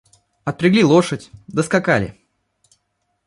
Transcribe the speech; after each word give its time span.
Отпрягли 0.49 0.83
лошадь, 0.83 1.29
доскакали.. 1.47 2.09